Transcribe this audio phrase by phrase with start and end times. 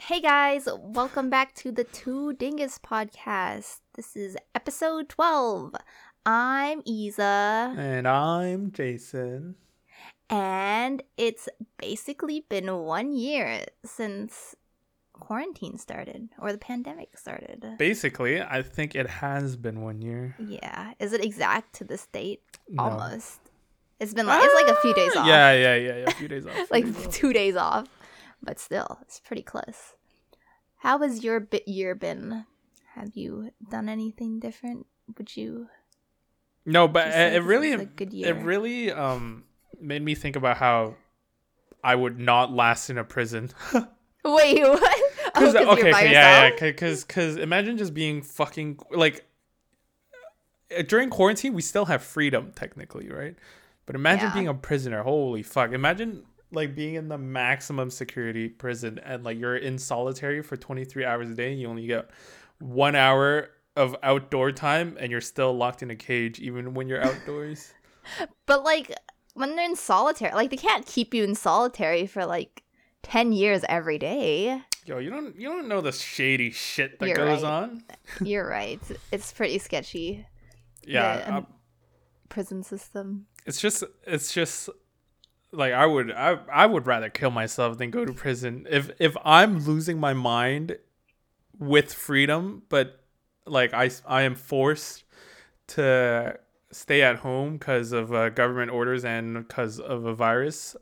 [0.00, 3.80] Hey guys, welcome back to the Two Dingus podcast.
[3.94, 5.74] This is episode 12.
[6.24, 9.56] I'm Isa, And I'm Jason.
[10.30, 11.48] and it's
[11.78, 14.54] basically been one year since
[15.12, 17.64] quarantine started or the pandemic started.
[17.78, 20.36] Basically, I think it has been one year.
[20.38, 22.42] Yeah, is it exact to this date?
[22.68, 22.84] No.
[22.84, 23.40] Almost.
[24.00, 25.20] It's been like it's like a few days ah!
[25.22, 25.26] off.
[25.26, 26.04] Yeah, yeah, yeah, yeah.
[26.06, 26.70] A few days off.
[26.70, 27.12] like days off.
[27.12, 27.88] two days off,
[28.42, 29.94] but still, it's pretty close.
[30.78, 32.44] How has your bit year been?
[32.94, 34.86] Have you done anything different?
[35.16, 35.68] Would you?
[36.64, 39.44] No, but it, it really, it really um
[39.80, 40.96] made me think about how
[41.82, 43.50] I would not last in a prison.
[44.24, 45.00] Wait, what?
[45.34, 49.24] Oh, Cause, okay, okay, yeah, yeah, because because imagine just being fucking like
[50.76, 53.36] uh, during quarantine, we still have freedom technically, right?
[53.86, 54.32] But imagine Yeah.
[54.34, 55.02] being a prisoner.
[55.02, 55.72] Holy fuck!
[55.72, 61.04] Imagine like being in the maximum security prison and like you're in solitary for 23
[61.04, 62.10] hours a day and you only get
[62.58, 67.02] one hour of outdoor time and you're still locked in a cage even when you're
[67.04, 67.72] outdoors.
[68.46, 68.90] But like
[69.34, 72.62] when they're in solitary, like they can't keep you in solitary for like
[73.02, 74.62] ten years every day.
[74.86, 77.52] Yo, you don't you don't know the shady shit that You're goes right.
[77.52, 77.82] on.
[78.24, 78.80] You're right.
[79.12, 80.26] It's pretty sketchy.
[80.86, 81.46] Yeah, The, um, um,
[82.30, 83.26] prison system.
[83.44, 84.70] it's just it's just
[85.52, 88.66] like I would I I would rather kill myself than go to prison.
[88.70, 90.78] If if I'm losing my mind
[91.58, 93.00] with freedom, but
[93.46, 95.04] like I I am forced
[95.68, 96.38] to
[96.70, 100.76] stay at home because of uh, government orders and because of a virus.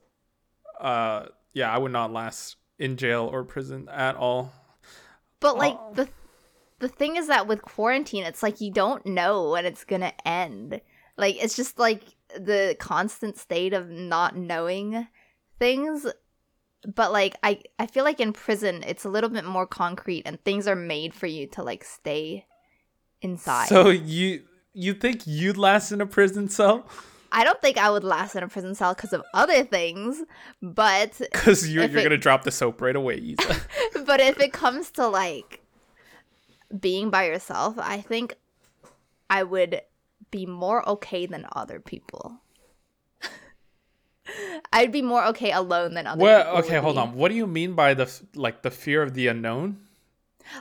[0.81, 4.53] Uh, yeah, I would not last in jail or prison at all.
[5.41, 5.93] But like Oh.
[5.95, 6.09] the
[6.79, 10.81] the thing is that with quarantine, it's like you don't know when it's gonna end.
[11.17, 12.03] Like it's just like
[12.39, 15.07] the constant state of not knowing
[15.59, 16.07] things.
[16.95, 20.43] But like I I feel like in prison it's a little bit more concrete and
[20.45, 22.47] things are made for you to like stay
[23.23, 23.69] inside.
[23.69, 24.43] So you
[24.73, 26.87] you think you'd last in a prison cell?
[27.33, 30.23] I don't think I would last in a prison cell because of other things,
[30.63, 33.35] but Because you're you're it- gonna drop the soap right away.
[34.07, 35.61] But if it comes to like
[36.79, 38.35] being by yourself, I think
[39.29, 39.81] I would
[40.37, 42.25] be more okay than other people.
[44.73, 46.25] I'd be more okay alone than other people.
[46.27, 47.01] Well, okay, would hold be.
[47.01, 47.15] on.
[47.15, 49.79] What do you mean by the like the fear of the unknown?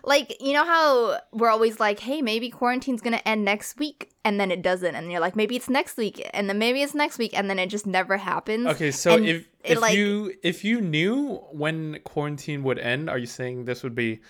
[0.03, 4.39] Like, you know how we're always like, hey, maybe quarantine's gonna end next week, and
[4.39, 7.17] then it doesn't, and you're like, maybe it's next week, and then maybe it's next
[7.19, 8.65] week, and then it just never happens.
[8.67, 13.17] Okay, so And if if like- you if you knew when quarantine would end, are
[13.19, 14.21] you saying this would be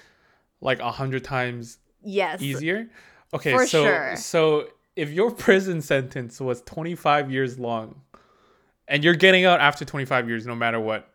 [0.62, 2.42] like a hundred times Yes.
[2.42, 2.90] easier?
[3.34, 4.16] Okay, For so sure.
[4.18, 8.02] so if your prison sentence was twenty five years long,
[8.88, 11.10] and you're getting out after twenty five years, no matter what,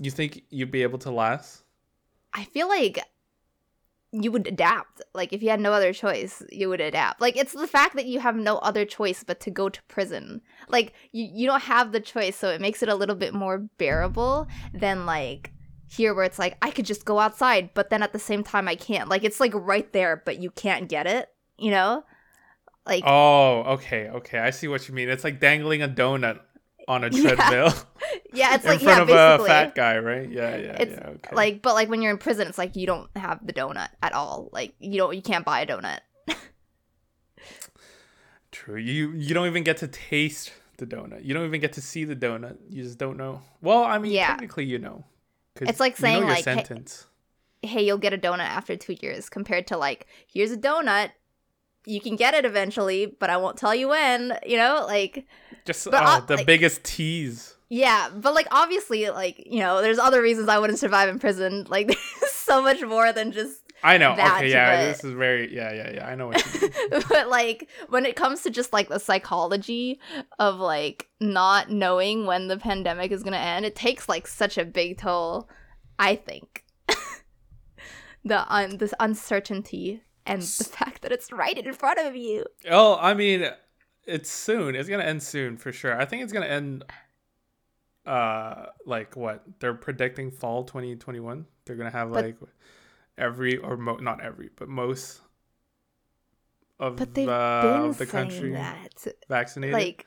[0.00, 1.62] you think you'd be able to last?
[2.32, 2.98] I feel like
[4.12, 5.00] you would adapt.
[5.14, 7.20] Like if you had no other choice, you would adapt.
[7.20, 10.42] Like it's the fact that you have no other choice but to go to prison.
[10.68, 13.58] Like you you don't have the choice, so it makes it a little bit more
[13.78, 15.52] bearable than like
[15.88, 18.68] here where it's like I could just go outside, but then at the same time
[18.68, 19.08] I can't.
[19.08, 22.04] Like it's like right there, but you can't get it, you know?
[22.86, 24.38] Like Oh, okay, okay.
[24.38, 25.08] I see what you mean.
[25.08, 26.40] It's like dangling a donut
[26.88, 27.72] on a treadmill
[28.32, 30.28] yeah, it's in like front yeah, of a fat guy, right?
[30.28, 31.06] Yeah, yeah, It's yeah.
[31.10, 31.34] Okay.
[31.36, 34.12] Like but like when you're in prison, it's like you don't have the donut at
[34.12, 34.48] all.
[34.52, 36.00] Like you don't you can't buy a donut.
[38.50, 38.76] True.
[38.76, 41.24] You you don't even get to taste the donut.
[41.24, 42.56] You don't even get to see the donut.
[42.68, 43.42] You just don't know.
[43.60, 44.28] Well, I mean, Yeah.
[44.28, 45.04] technically, you know.
[45.60, 47.06] It's like you know saying, like, hey- sentence.
[47.62, 51.10] hey, you'll get a donut after two years, compared to like, here's a donut,
[51.86, 54.84] you can get it eventually, but I won't tell you when, you know?
[54.86, 55.26] Like,
[55.64, 57.56] Just but, oh, the like- biggest tease.
[57.68, 61.66] yeah, but like, obviously, like, you know, there's other reasons I wouldn't survive in prison.
[61.68, 64.14] Like, there's so much more than just, I know.
[64.14, 66.06] that, okay, yeah, but- this is very yeah, yeah, yeah.
[66.06, 67.02] I know what you mean.
[67.08, 69.98] but like, when it comes to just like the psychology
[70.38, 74.64] of like not knowing when the pandemic is gonna end, it takes like such a
[74.64, 75.48] big toll,
[75.98, 76.64] I think.
[78.24, 82.44] the un- this uncertainty and the fact that it's right in front of you.
[82.70, 83.48] oh, I mean,
[84.06, 84.74] it's soon.
[84.74, 86.00] It's gonna end soon for sure.
[86.00, 86.84] I think it's gonna end.
[88.04, 91.46] Uh, like what they're predicting fall 2021.
[91.64, 92.36] They're gonna have But- like
[93.16, 95.20] every or mo- not every, but most
[96.80, 99.06] of But they've the, been the country that.
[99.28, 99.74] vaccinated.
[99.74, 100.06] Like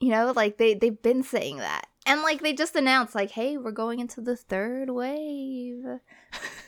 [0.00, 1.86] you know, like they they've been saying that.
[2.06, 5.84] And like they just announced like, "Hey, we're going into the third wave."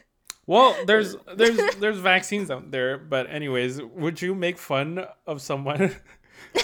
[0.46, 5.78] well, there's there's there's vaccines out there, but anyways, would you make fun of someone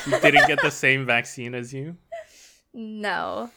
[0.04, 1.96] who didn't get the same vaccine as you?
[2.74, 3.50] No.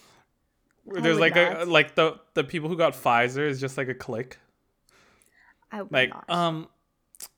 [0.85, 4.37] There's like a like the the people who got Pfizer is just like a click.
[5.71, 6.29] I would Like, not.
[6.29, 6.67] um,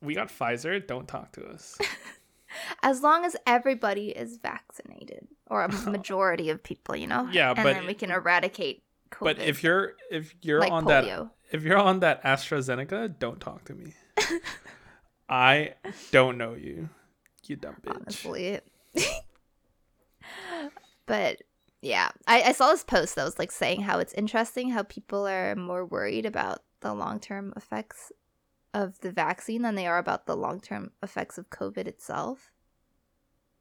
[0.01, 0.85] we got Pfizer.
[0.85, 1.77] Don't talk to us.
[2.83, 7.29] as long as everybody is vaccinated or a majority of people, you know.
[7.31, 8.83] Yeah, and but- then we can eradicate
[9.15, 9.23] COVID.
[9.23, 10.89] But if you're if you're like on polio.
[10.89, 13.93] that if you're on that AstraZeneca, don't talk to me.
[15.29, 15.73] I
[16.11, 16.89] don't know you,
[17.45, 17.95] you dumb bitch.
[17.95, 18.59] honestly.
[21.05, 21.41] but
[21.81, 25.27] yeah, I, I saw this post that was like saying how it's interesting how people
[25.27, 28.11] are more worried about the long term effects
[28.73, 32.51] of the vaccine than they are about the long term effects of COVID itself.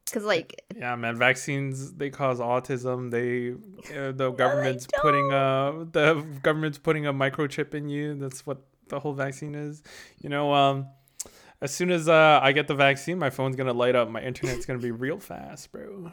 [0.04, 3.10] Because like Yeah, man, vaccines they cause autism.
[3.10, 3.52] They
[3.96, 8.14] uh, the government's putting a the government's putting a microchip in you.
[8.14, 9.82] That's what the whole vaccine is.
[10.20, 10.86] You know, um
[11.60, 14.10] as soon as uh, I get the vaccine, my phone's gonna light up.
[14.10, 16.12] My internet's gonna be real fast, bro.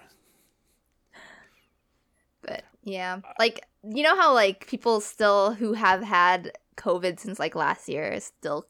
[2.41, 7.55] But yeah, like you know how like people still who have had COVID since like
[7.55, 8.65] last year still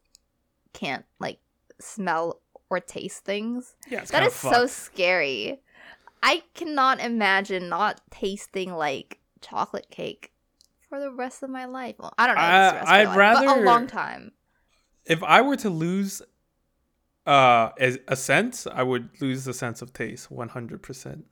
[0.73, 1.39] can't like
[1.79, 2.40] smell
[2.71, 3.75] or taste things.
[3.89, 5.59] Yeah, That kinda so scary.
[6.23, 10.31] I cannot imagine not tasting like chocolate cake
[10.87, 11.95] for the rest of my life.
[11.99, 12.41] Well, I don't know.
[12.77, 14.31] if it's I, of I'd life, rather- a long time.
[15.05, 16.21] If I were to lose
[17.27, 21.23] uh a, a sense, I would lose the sense of taste 100%.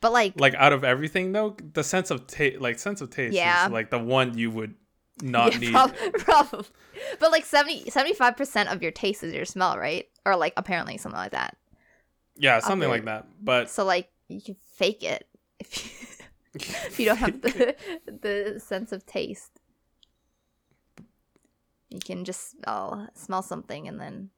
[0.00, 3.34] But like, Like out of everything though, the sense of taste like sense of taste
[3.34, 3.66] Yeah.
[3.66, 4.74] is like the one you would
[5.22, 5.72] not yeah, need.
[5.72, 6.66] prob- probably.
[7.18, 10.06] But like 75 percent of your taste is your smell, right?
[10.28, 11.56] Or like apparently something like that.
[12.36, 13.26] yeah, something like that.
[13.42, 15.26] But So like you can fake it
[15.60, 16.20] if
[16.54, 17.74] you, if you don't have the
[18.06, 19.60] the sense of taste.
[21.88, 24.30] You can just smell smell something and then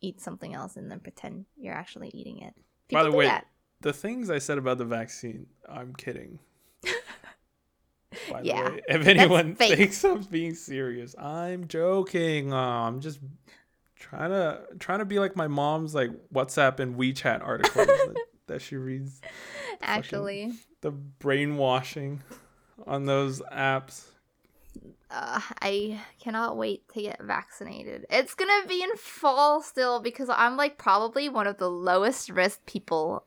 [0.00, 2.54] eat something else and then pretend you're actually eating it.
[2.92, 3.46] By the way, that.
[3.80, 6.38] the things I said about the vaccine, I'm kidding.
[8.30, 12.52] By Yeah, the way, if anyone thinks I'm being serious, I'm joking.
[12.52, 13.18] Uh, I'm just
[13.98, 18.16] trying to trying to be like my mom's like WhatsApp and WeChat articles that,
[18.46, 19.20] that she reads.
[19.82, 22.22] actually, The brainwashing
[22.86, 24.04] on those apps.
[25.10, 28.06] uh, I cannot wait to get vaccinated.
[28.10, 32.64] It's gonna be in fall still because I'm like probably one of the lowest risk
[32.66, 33.24] people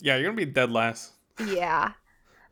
[0.00, 1.12] Yeah, you're gonna be dead last.
[1.46, 1.92] Yeah.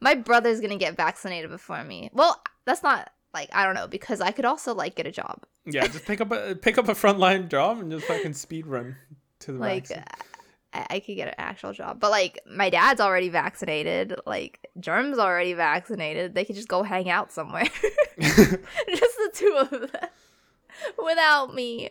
[0.00, 2.10] My brother's gonna get vaccinated before me.
[2.12, 5.42] Well, that's not like I don't know because I could also like get a job.
[5.64, 8.96] Yeah, just pick up a pick up a frontline job and just fucking speed run
[9.40, 10.04] to the Like vaccine.
[10.72, 14.14] I-, I could get an actual job, but like my dad's already vaccinated.
[14.26, 16.34] Like Germ's already vaccinated.
[16.34, 17.64] They could just go hang out somewhere,
[18.20, 19.90] just the two of them,
[21.04, 21.90] without me.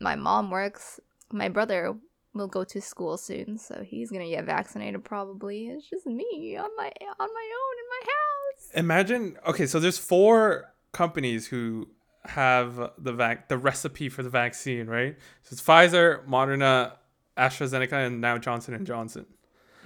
[0.00, 0.98] My mom works.
[1.30, 1.94] My brother
[2.34, 5.68] will go to school soon, so he's gonna get vaccinated probably.
[5.68, 8.70] It's just me on my on my own in my house.
[8.74, 11.88] Imagine okay, so there's four companies who
[12.24, 15.16] have the vac the recipe for the vaccine, right?
[15.42, 16.92] So it's Pfizer, Moderna,
[17.36, 19.26] AstraZeneca, and now Johnson and Johnson.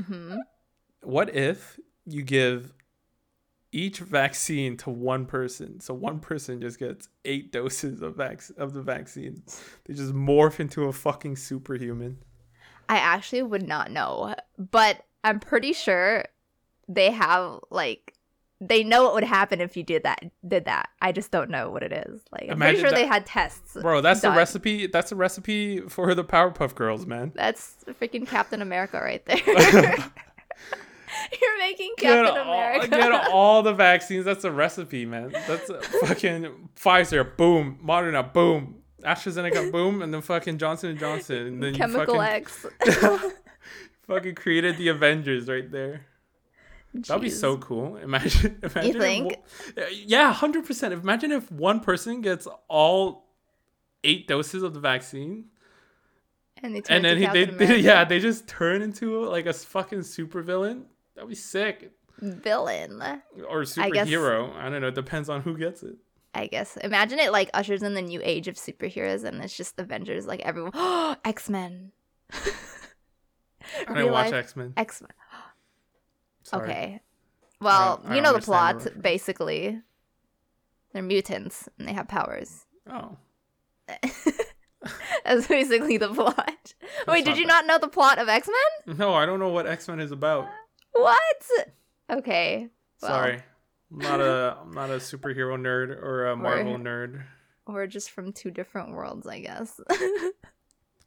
[0.07, 0.37] hmm
[1.03, 2.73] What if you give
[3.73, 5.81] each vaccine to one person?
[5.81, 9.43] So one person just gets eight doses of vac- of the vaccine.
[9.85, 12.19] They just morph into a fucking superhuman.
[12.89, 16.25] I actually would not know, but I'm pretty sure
[16.89, 18.13] they have like
[18.61, 20.21] they know what would happen if you did that.
[20.47, 20.89] Did that?
[21.03, 22.23] I just don't know what it is.
[22.33, 23.77] Like I'm Imagine pretty sure that- they had tests.
[23.81, 24.37] Bro, that's the done.
[24.37, 24.87] recipe.
[24.87, 27.33] That's the recipe for the Powerpuff Girls, man.
[27.35, 29.37] That's freaking Captain America right there.
[31.41, 32.89] You're making Get Captain all, America.
[32.89, 34.25] get all the vaccines.
[34.25, 35.31] That's a recipe, man.
[35.47, 37.79] That's a fucking Pfizer, boom.
[37.85, 38.83] Moderna, boom.
[39.03, 42.67] AstraZeneca, boom, and then fucking Johnson and Johnson, and then Chemical you X.
[42.87, 43.31] fucking,
[44.07, 46.07] fucking created the Avengers right there.
[47.03, 47.97] That'd be so cool.
[48.03, 49.37] Imagine, imagine if think?
[49.77, 50.93] wo- uh, yeah, hundred percent.
[50.95, 53.27] Imagine if one person gets all
[54.05, 55.47] eight doses of the vaccine,
[56.63, 60.01] And, they and then he, they, they, yeah, they just turn into like a fucking
[60.01, 60.85] supervillain.
[61.15, 61.93] That'd be sick.
[62.21, 63.01] villain.
[63.49, 64.55] Or I guess- superhero.
[64.55, 64.89] I, don't know.
[64.89, 65.97] It depends on who gets it.
[66.35, 66.77] I guess.
[66.77, 70.27] Imagine it like ushers in the new age of superheroes, and it's just Avengers.
[70.27, 70.73] Like everyone,
[71.25, 71.93] X Men.
[73.89, 74.73] I didn't watch X Men.
[74.77, 75.11] X Men.
[76.53, 77.01] Okay.
[77.61, 79.81] Well, you know the plot, basically.
[80.93, 82.65] They're mutants and they have powers.
[82.91, 83.17] Oh,
[85.25, 86.75] That's basically the plot.
[87.09, 87.49] Wait, did you bad.
[87.49, 88.49] not know the plot of X
[88.87, 88.97] Men?
[88.97, 90.49] no, I don't know what X Men is about.
[90.93, 91.43] What?
[92.11, 92.69] Okay.
[93.03, 93.43] Well, Sorry,
[93.93, 97.23] I'm not a I'm not a superhero nerd or a Marvel Or- nerd.
[97.67, 99.81] We're just from two different worlds, I guess.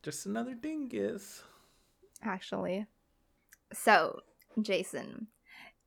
[0.04, 1.42] Just another dingus.
[2.22, 2.86] Actually.
[3.72, 4.20] So,
[4.62, 5.28] Jason,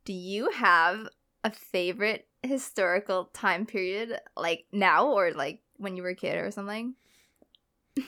[0.04, 1.08] Do you have
[1.44, 6.50] a favorite historical time period, like now or like when you were a kid or
[6.50, 6.94] something?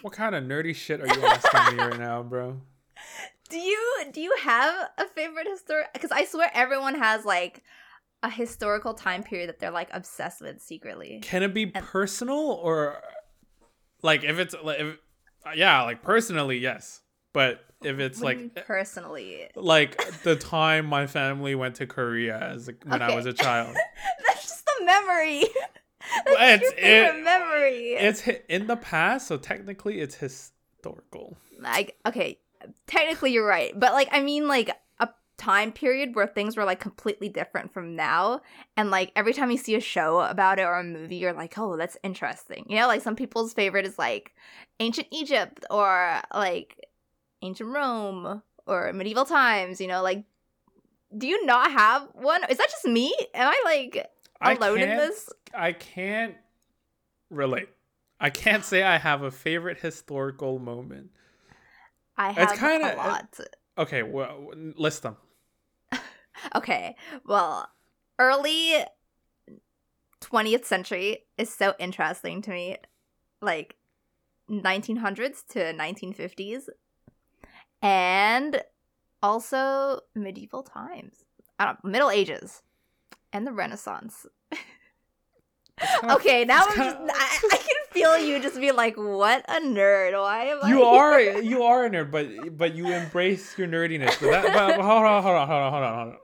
[0.03, 2.61] What kind of nerdy shit are you asking me right now, bro?
[3.51, 3.79] Do you
[4.13, 5.93] do you have a favorite historic?
[5.93, 7.63] Because I swear everyone has like
[8.23, 11.21] a historical time period that they're like obsessed with secretly.
[11.23, 12.97] Can it be And- personal or
[14.03, 14.97] like if it's like if,
[15.55, 17.03] yeah, like personally, yes.
[17.35, 21.87] But if it's What like mean eh, personally, like the time my family went to
[21.87, 23.77] Korea as a, when I was a child.
[24.27, 25.45] that's just a memory.
[26.27, 27.93] That's it's- your it- memory.
[27.95, 31.37] It's in the past, so technically it's historical.
[31.61, 32.39] like okay
[32.87, 36.81] technically you're right but like i mean like a time period where things were like
[36.81, 38.41] completely different from now
[38.77, 41.57] and like every time you see a show about it or a movie you're like
[41.59, 44.35] oh that's interesting you know like some people's favorite is like
[44.81, 46.87] ancient egypt or like
[47.45, 50.25] ancient rome or medieval times you know like
[51.17, 54.07] do you not have one is that just me am i like
[54.41, 56.35] I alone in this I can't
[57.31, 57.69] relate.
[58.21, 61.11] I can't say I have a favorite historical moment.
[62.17, 63.41] i It's have kinda- a uh, lot
[63.77, 65.17] Okay, well, list them.
[66.55, 66.95] Okay,
[67.27, 67.69] well,
[68.19, 68.85] early
[70.21, 72.77] 20th century is so interesting to me.
[73.41, 73.77] Like
[74.51, 76.69] 1900s to 1950s.
[77.85, 78.63] And
[79.23, 81.25] also medieval times.
[81.59, 82.63] I don't Middle Ages
[83.33, 84.27] and the Renaissance.
[84.51, 84.65] Kinda-
[86.15, 89.61] Okay, now I'm just, kinda- I, I can feel you just be like, what a
[89.61, 90.13] nerd.
[90.19, 93.69] Why am I you here?" are you are a nerd, but but you embrace your
[93.69, 94.19] nerdiness.
[94.21, 96.19] But, that, but hold on, hold on, hold on, hold on, hold on.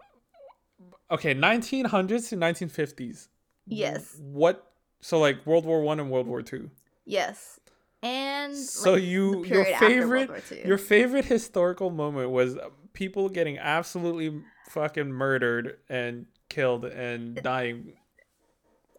[1.13, 3.29] Okay, 1900s to 1950s.
[3.67, 4.17] Yes.
[4.21, 4.73] What?
[5.01, 6.71] So like World War One and World War Two.
[7.05, 7.59] Yes.
[8.03, 12.57] And So like, you your period after World favorite your favorite historical moment was
[12.93, 17.95] people getting absolutely fucking murdered and killed and dying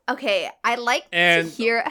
[0.09, 1.83] Okay, I like And- to hear.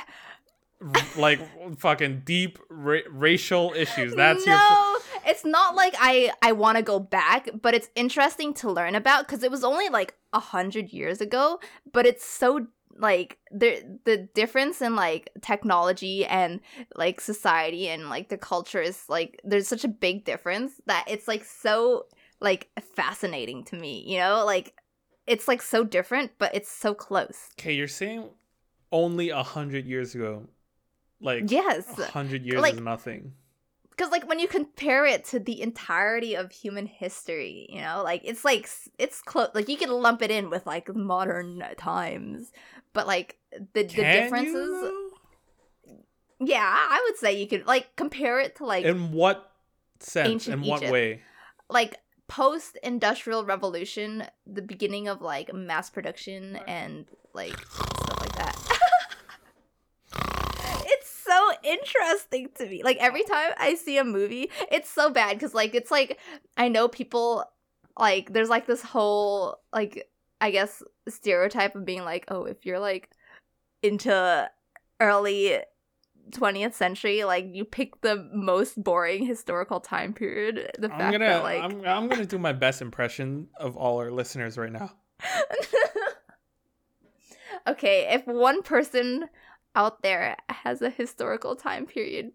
[1.16, 1.40] like
[1.78, 4.14] fucking deep ra- racial issues.
[4.14, 4.98] That's no, your
[5.30, 9.26] it's not like I I want to go back, but it's interesting to learn about
[9.26, 11.60] because it was only like a hundred years ago.
[11.92, 12.66] But it's so
[13.00, 16.60] like the the difference in like technology and
[16.94, 21.26] like society and like the culture is like there's such a big difference that it's
[21.26, 22.06] like so
[22.40, 24.04] like fascinating to me.
[24.06, 24.74] You know, like
[25.26, 27.48] it's like so different, but it's so close.
[27.58, 28.28] Okay, you're saying
[28.92, 30.46] only a hundred years ago,
[31.20, 31.98] like Yes.
[31.98, 33.32] a hundred years Like- is nothing.
[34.00, 38.22] Because like when you compare it to the entirety of human history you know like
[38.24, 38.66] it's like
[38.98, 42.50] it's close like you can lump it in with like modern times
[42.94, 44.90] but like the, the differences
[46.38, 48.86] yeah i would say you could like compare it to like?
[48.86, 49.52] In what
[49.98, 50.48] sense?
[50.48, 50.92] In what Egypt.
[50.92, 51.20] way?
[51.68, 57.04] like post industrial revolution the beginning of like mass production and
[57.34, 58.78] like stuff like that
[61.64, 62.82] interesting to me.
[62.82, 66.18] Like every time i see a movie it's so bad because like it's like
[66.56, 67.44] i know people
[67.98, 70.08] like there's like this whole like
[70.40, 73.10] i guess stereotype of being like oh if you're like
[73.82, 74.48] into
[75.00, 75.58] early
[76.30, 80.70] 20th century like you pick the most boring historical time period.
[80.78, 83.98] The fact I'm gonna that like I'm, I'm gonna do my best impression of all
[83.98, 84.92] our listeners right now.
[87.66, 89.28] okay, if one person
[89.74, 92.32] out there has a historical time period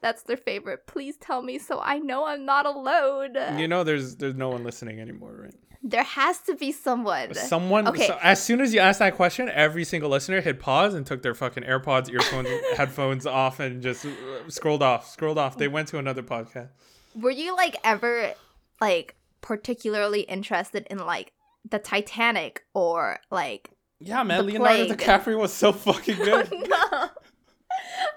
[0.00, 3.36] that's their favorite, please tell me so I know I'm not alone.
[3.56, 5.54] You know, there's there's no one listening anymore, right?
[5.82, 7.34] there has to be someone.
[7.34, 7.88] Someone.
[7.88, 8.06] Okay.
[8.06, 11.22] so as soon as you asked that question, every single listener hit pause and took
[11.22, 14.10] their fucking AirPods, earphones, headphones off, and just uh,
[14.48, 15.08] scrolled off.
[15.08, 15.58] Scrolled off.
[15.58, 16.68] They went to another podcast.
[17.14, 18.32] Were you like ever
[18.80, 21.32] like particularly interested in like
[21.68, 23.70] the Titanic or like
[24.04, 24.38] Yeah, man.
[24.38, 24.98] The Leonardo plague.
[24.98, 26.50] DiCaprio was so fucking good.
[26.52, 27.10] no.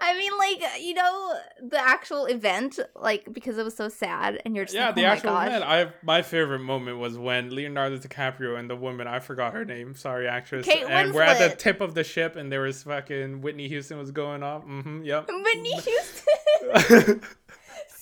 [0.01, 4.55] I mean, like you know, the actual event, like because it was so sad, and
[4.55, 5.47] you're just yeah, like, the oh actual my gosh.
[5.47, 5.63] event.
[5.63, 9.95] I my favorite moment was when Leonardo DiCaprio and the woman I forgot her name.
[9.95, 10.65] Sorry, actress.
[10.65, 13.97] Kate and we're at the tip of the ship, and there was fucking Whitney Houston
[13.97, 14.63] was going off.
[14.65, 15.03] Mm-hmm.
[15.03, 15.27] Yep.
[15.27, 17.21] Whitney Houston,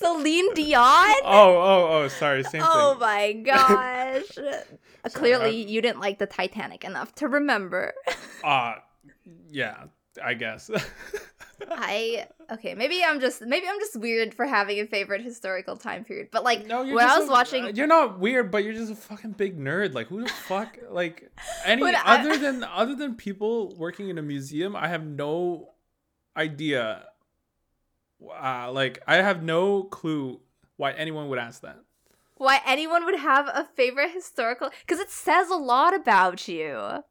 [0.03, 0.81] Celine Dion.
[1.23, 2.07] oh, oh, oh.
[2.09, 2.43] Sorry.
[2.43, 2.99] Same Oh thing.
[2.99, 4.23] my gosh!
[5.05, 7.93] Uh, Clearly, I- you didn't like the Titanic enough to remember.
[8.43, 8.75] Uh
[9.49, 9.85] yeah.
[10.23, 10.69] I guess.
[11.69, 16.03] I okay, maybe I'm just maybe I'm just weird for having a favorite historical time
[16.03, 16.27] period.
[16.31, 18.95] But like No, when I was a- watching, You're not weird, but you're just a
[18.95, 19.93] fucking big nerd.
[19.93, 20.77] Like who the fuck?
[20.89, 21.31] Like
[21.65, 25.71] any When I- other than other than people working in a museum, I have no
[26.35, 27.05] idea.
[28.31, 30.39] Uh, like I have no clue
[30.77, 31.77] why anyone would ask that.
[32.37, 37.03] why anyone would have a favorite historical because it says a lot about you.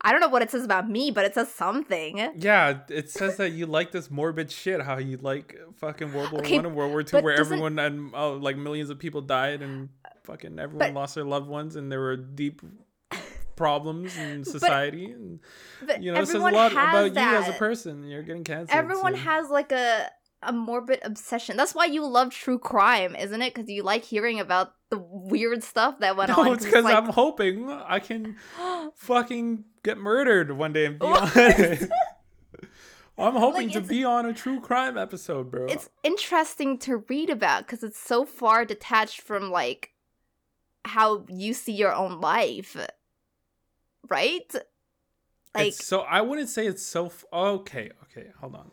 [0.00, 2.30] I don't know what it says about me, but it says something.
[2.36, 4.80] Yeah, it says that you like this morbid shit.
[4.80, 8.12] How you like fucking World War Okay, One and World War Two, where everyone and
[8.14, 9.88] oh, like millions of people died and
[10.22, 12.62] fucking everyone But- lost their loved ones, and there were deep
[13.56, 15.06] problems in society.
[15.06, 15.40] and
[15.84, 17.32] But you know, it says a lot about that.
[17.32, 18.04] you as a person.
[18.04, 18.70] You're getting canceled.
[18.78, 20.08] Everyone so- has like a
[20.42, 21.56] a morbid obsession.
[21.56, 23.54] That's why you love true crime, isn't it?
[23.54, 26.44] Because you like hearing about the weird stuff that went on.
[26.46, 28.36] No, it's 'cause because like, I'm hoping I can
[28.94, 31.90] fucking get murdered one day and be on it.
[33.18, 35.66] I'm hoping Like, to be on a true crime episode, bro.
[35.66, 39.90] it's interesting to read about because it's so far detached from like
[40.84, 42.76] how you see your own life,
[44.08, 44.54] right?
[45.52, 47.90] Like, It's so I wouldn't say it's so f- okay.
[48.04, 48.70] Okay, hold on.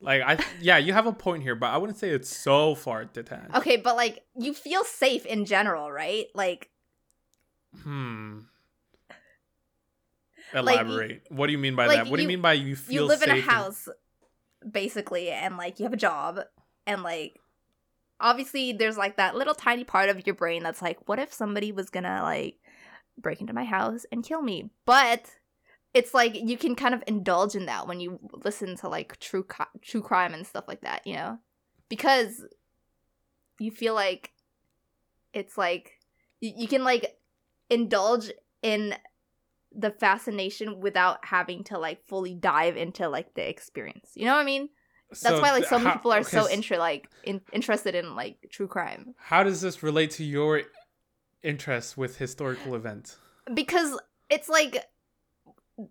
[0.00, 3.04] Like I yeah, you have a point here, but I wouldn't say it's so far
[3.04, 3.54] detached.
[3.56, 6.26] okay, but like you feel safe in general, right?
[6.34, 6.70] Like,
[7.82, 8.40] Hmm.
[10.54, 11.22] Like, Elaborate.
[11.28, 12.06] what do you mean by like, that?
[12.06, 12.92] What do you you- mean by you feel safe?
[12.94, 13.88] you live in a safe and- house
[14.72, 16.40] basically and like you have a job
[16.86, 17.38] and like
[18.18, 21.70] obviously there's like that little tiny part of your brain that's like what if somebody
[21.70, 22.56] was gonna like
[23.16, 25.36] break into my house and kill me but
[25.94, 29.42] it's like you can kind of indulge in that when you listen to like true
[29.42, 31.38] co- true crime and stuff like that you know
[31.88, 32.44] because
[33.58, 34.32] you feel like
[35.32, 35.92] it's like
[36.40, 37.16] you, you can like
[37.70, 38.30] indulge
[38.62, 38.94] in
[39.74, 44.12] the fascination without having to like fully dive into like the experience.
[44.14, 44.70] You know what I mean?
[45.22, 48.48] That's why like so many how- people are so s- like in- interested in like
[48.50, 50.62] true crime How does this relate to your
[51.42, 53.18] interest with historical events?
[53.54, 53.98] because
[54.30, 54.84] it's like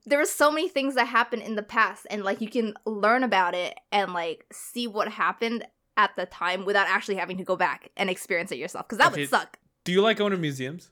[0.06, 3.24] there are so many things that happen in the past and like you can learn
[3.24, 5.66] about it and like see what happened
[5.96, 9.12] at the time without actually having to go back and experience it yourself because that
[9.12, 9.22] Okay.
[9.22, 9.58] would suck.
[9.86, 10.92] Do you like going to museums?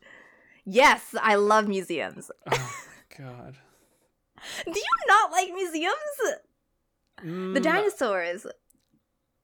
[0.64, 2.32] Yes, I love museums.
[2.52, 2.76] Oh
[3.18, 3.56] god.
[4.66, 5.94] Do you not like museums?
[7.18, 8.46] The Mm, dinosaurs.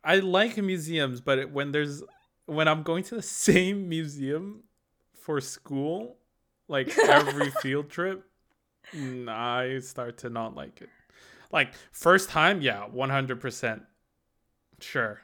[0.03, 2.03] I like museums, but it, when there's
[2.45, 4.63] when I'm going to the same museum
[5.13, 6.17] for school,
[6.67, 8.23] like every field trip,
[9.27, 10.89] I start to not like it.
[11.51, 13.81] Like first time, yeah, 100%.
[14.79, 15.21] Sure.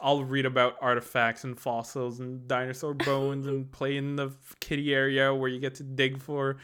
[0.00, 5.34] I'll read about artifacts and fossils and dinosaur bones and play in the kitty area
[5.34, 6.56] where you get to dig for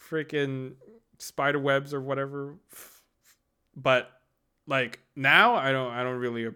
[0.00, 0.74] freaking
[1.18, 2.56] spider webs or whatever.
[3.74, 4.10] But
[4.66, 6.48] like now I don't I don't really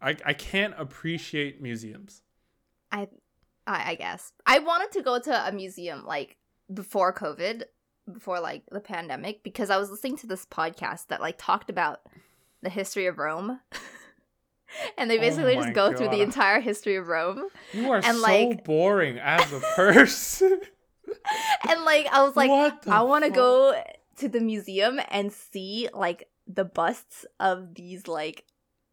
[0.00, 2.22] I, I can't appreciate museums.
[2.90, 3.08] I,
[3.66, 6.36] I guess I wanted to go to a museum like
[6.72, 7.64] before COVID,
[8.10, 12.00] before like the pandemic, because I was listening to this podcast that like talked about
[12.62, 13.60] the history of Rome,
[14.98, 17.96] and they Oh basically my just go through the entire history of Rome, You are
[17.96, 20.60] And, so like- boring as a person.
[21.68, 22.50] and like I was like,
[22.88, 23.74] I want to go
[24.16, 28.44] to the museum and see like the busts of these like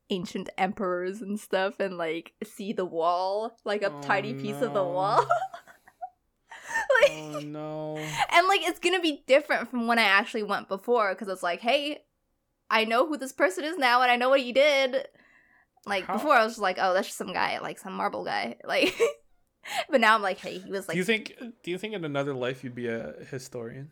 [0.09, 4.73] ancient emperors and stuff and like see the wall like a Oh, tiny piece of
[4.73, 5.17] the oh, wall.
[5.19, 5.27] like
[7.09, 7.97] oh no.
[8.31, 11.61] and like it's gonna be different from when i actually went before because it's like
[11.61, 11.99] hey
[12.69, 15.07] i know who this person is now and i know what he did
[15.85, 18.23] like How- before i was just like oh that's just some guy like some marble
[18.25, 18.97] guy like
[19.89, 22.03] but now i'm like hey he was like do you think do you think in
[22.05, 23.91] another life you'd be a historian?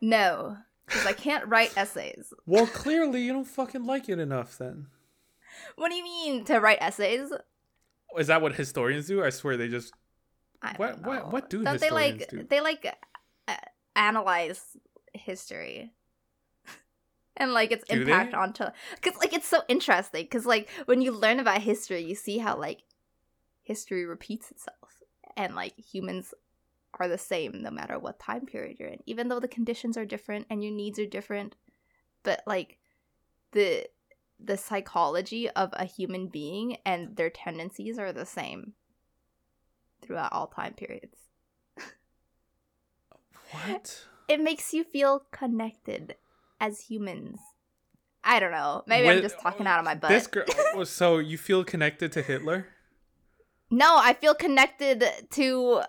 [0.00, 4.86] no because i can't write essays Well, clearly you don't fucking like it enough then.
[5.76, 7.30] what do you mean to write essays
[8.18, 9.22] Is that what historians do?
[9.24, 9.92] I swear they just
[10.76, 11.28] What- don't what- know.
[11.30, 12.42] what do Don't they like do?
[12.48, 12.86] they like
[13.48, 13.54] uh,
[13.96, 14.76] analyze
[15.12, 15.92] history
[17.36, 18.38] and like its Do impact they?
[18.38, 22.38] onto because like it's so interesting because like when you learn about history you see
[22.38, 22.82] how like
[23.62, 25.02] history repeats itself
[25.36, 26.34] and like humans
[27.00, 30.04] are the same no matter what time period you're in even though the conditions are
[30.04, 31.56] different and your needs are different
[32.22, 32.78] but like
[33.52, 33.86] the
[34.38, 38.72] the psychology of a human being and their tendencies are the same
[40.02, 41.16] throughout all time periods
[43.52, 44.04] what?
[44.28, 46.16] it makes you feel connected
[46.60, 47.38] as humans.
[48.24, 48.82] I don't know.
[48.86, 50.10] Maybe I'm just talking oh, out of my butt.
[50.10, 50.44] This girl.
[50.74, 52.66] oh, so you feel connected to Hitler?
[53.70, 55.82] no, I feel connected to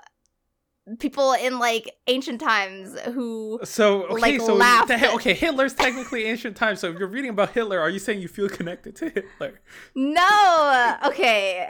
[0.99, 4.87] people in like ancient times who So okay, Like, so laugh.
[4.87, 6.79] the- okay, Hitler's technically ancient times.
[6.79, 9.61] So if you're reading about Hitler, are you saying you feel connected to Hitler?
[9.95, 10.97] No.
[11.05, 11.69] Okay.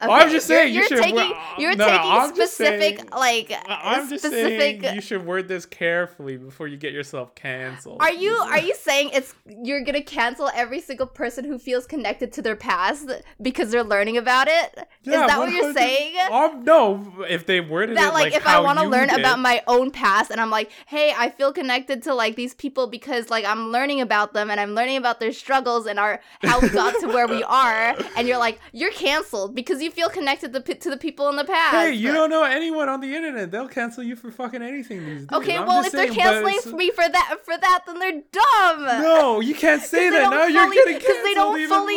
[0.00, 3.52] I'm just you're- saying you you're, should taking you're No, taking I'm specific saying- like
[3.68, 4.82] I'm just specific.
[4.82, 7.98] saying you should word this carefully before you get yourself canceled.
[8.00, 12.32] Are you are you saying it's you're gonna cancel every single person who feels connected
[12.34, 13.10] to their past
[13.42, 14.74] because they're learning about it?
[15.04, 16.14] Is Yeah, that what you're saying?
[16.30, 19.18] Um, no, if they worded that it like, like if I want to learn did-
[19.20, 22.86] about my own past and I'm like, hey, I feel connected to like these people
[22.86, 26.60] because like I'm learning about them and I'm learning about their struggles and our how
[26.60, 30.52] we got to where we are, and you're like, you're canceled because you feel connected
[30.52, 31.74] to, to the people in the past.
[31.76, 33.50] Hey, you don't know anyone on the internet.
[33.50, 35.32] They'll cancel you for fucking anything these days.
[35.32, 38.84] Okay, I'm well, if they're canceling me for that for that, then they're dumb.
[39.02, 40.30] No, you can't say that.
[40.30, 41.94] Now you're fully- getting 'cause canceled they don't fully-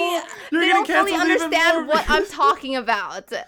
[0.51, 3.32] You're they getting don't fully understand what I'm talking about.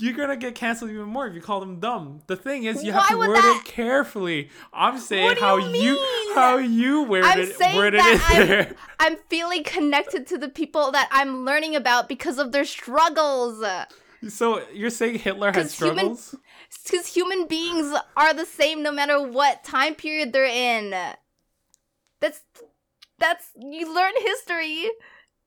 [0.00, 2.20] You're gonna get canceled even more if you call them dumb.
[2.28, 4.48] The thing is, you Why have to word that- it carefully.
[4.72, 8.46] I'm saying how you you how you worded I'm it, saying worded that it I'm-
[8.46, 8.74] there.
[9.00, 13.64] I'm feeling connected to the people that I'm learning about because of their struggles.
[14.28, 15.70] So you're saying Hitler had human-
[16.16, 16.34] struggles?
[16.84, 20.90] Because human beings are the same no matter what time period they're in.
[22.20, 22.40] That's
[23.18, 24.90] that's you learn history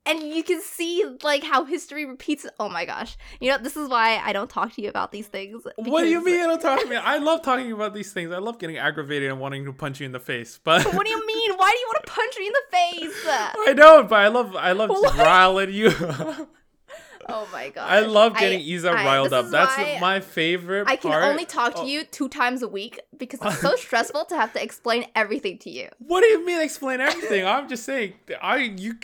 [0.06, 3.88] and you can see like how history repeats oh my gosh you know this is
[3.88, 6.40] why i don't talk to you about these things What do you mean?
[6.42, 6.96] I don't talk to me.
[6.96, 8.32] I love talking about these things.
[8.32, 10.60] I love getting aggravated and wanting to punch you in the face.
[10.64, 13.26] But what do you mean why do you want to punch me in the face
[13.70, 14.10] I don't.
[14.10, 15.92] But I love I love just you.
[17.30, 19.50] oh my god I love getting Isa I- riled up.
[19.50, 20.88] That's my favorite.
[20.88, 21.24] i can part.
[21.24, 24.52] only talk to Oh, you two times a week because it's so stressful to have
[24.54, 26.62] to explain everything to you What do you mean?
[26.62, 27.46] Explain everything.
[27.46, 28.14] I'm just saying.
[28.42, 28.96] I you.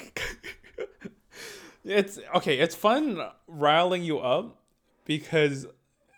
[1.84, 2.58] It's okay.
[2.60, 4.58] It's fun riling you up
[5.06, 5.66] because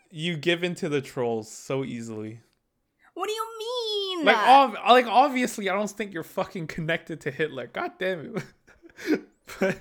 [0.10, 2.40] you give into the trolls so easily.
[3.14, 7.32] what do you mean Like, ob- like obviously, I don't think you're fucking connected to
[7.32, 7.68] Hitler.
[7.68, 9.22] God damn it.
[9.60, 9.78] but,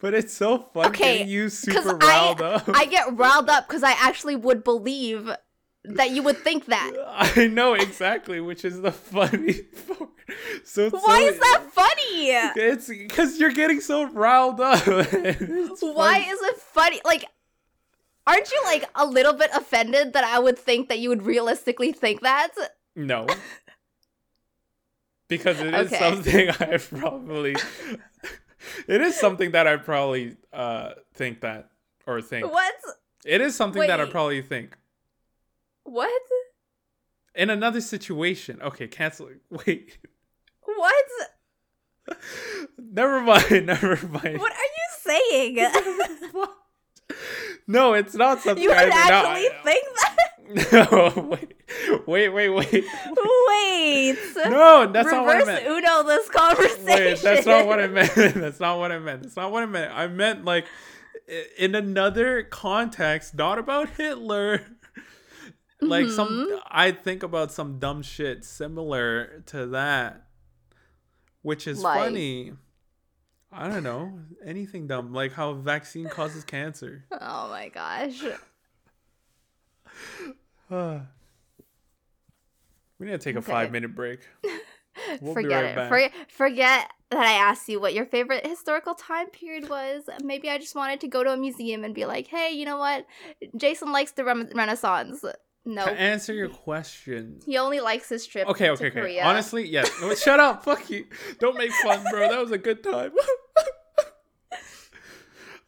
[0.00, 2.64] but it's so fun Okay, getting you super I- riled up.
[2.68, 5.30] I get riled up because I actually would believe
[5.84, 6.92] that you would think that.
[7.36, 9.54] I know exactly, which is the funny
[9.86, 10.10] part.
[10.64, 12.30] So Why so- is that funny?
[12.30, 14.86] It's because you're getting so riled up.
[14.86, 17.00] Why is it funny?
[17.04, 17.24] Like,
[18.26, 21.92] aren't you like a little bit offended that I would think that you would realistically
[21.92, 22.50] think that?
[22.94, 23.26] No.
[25.28, 25.98] Because it is Okay.
[25.98, 27.54] something I probably
[28.86, 31.70] it is something that I probably uh think that
[32.06, 32.50] or think.
[32.50, 32.74] What?
[33.24, 34.76] It is something that I probably think.
[35.84, 36.22] What?
[37.34, 38.60] In another situation.
[38.62, 39.98] Okay, cancel wait.
[40.62, 41.04] What?
[42.78, 44.40] Never mind, never mind.
[44.40, 45.70] What are you saying?
[46.32, 46.56] What?
[47.68, 50.72] No, it's not something you would actually think that?
[50.72, 51.54] No, wait.
[52.06, 52.72] Wait, wait, wait.
[52.72, 54.18] Wait.
[54.36, 55.66] No, that's not what I Reverse meant.
[55.66, 56.84] Uno this conversation.
[56.86, 58.12] Wait, that's not what I meant.
[58.14, 59.22] that's not what I meant.
[59.22, 59.92] That's not what I meant.
[59.94, 60.66] I meant like
[61.56, 64.62] in another context, not about Hitler.
[65.82, 66.58] Like some Mm-hmm.
[66.70, 70.26] I think about some dumb shit similar to that.
[71.42, 71.98] Which is Like?
[72.00, 72.52] funny.
[73.52, 74.20] I don't know.
[74.44, 75.12] Anything dumb.
[75.12, 77.04] Like how vaccine causes cancer.
[77.20, 78.22] Oh my gosh.
[82.98, 83.50] we need to take a Okay.
[83.52, 84.20] five minute break.
[85.22, 85.88] We'll forget right it.
[85.88, 90.02] Forget, forget that I asked you what your favorite historical time period was.
[90.22, 92.76] Maybe I just wanted to go to a museum and be like, hey, you know
[92.76, 93.06] what?
[93.56, 95.24] Jason likes the rem- Renaissance.
[95.64, 98.48] No, To answer your question, he only likes his trip.
[98.48, 99.00] Okay, okay, okay.
[99.00, 99.24] Korea.
[99.24, 99.90] Honestly, yes.
[100.00, 100.64] No, shut up.
[100.64, 101.06] Fuck you.
[101.38, 102.28] Don't make fun, bro.
[102.28, 103.12] That was a good time.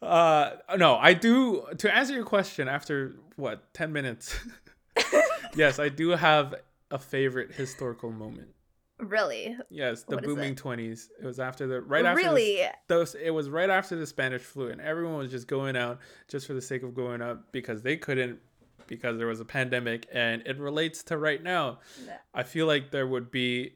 [0.01, 1.65] uh, no, I do.
[1.77, 4.37] To answer your question, after what ten minutes,
[5.55, 6.55] yes, I do have
[6.91, 8.49] a favorite historical moment.
[8.99, 11.09] really, Yes, the What booming twenties.
[11.21, 12.61] It was after the right after really.
[12.87, 13.15] those.
[13.15, 16.53] It was right after the Spanish flu, and everyone was just going out just for
[16.53, 18.39] the sake of going out because they couldn't
[18.87, 21.79] because there was a pandemic, and it relates to right now.
[22.05, 22.13] No.
[22.33, 23.75] I feel like there would be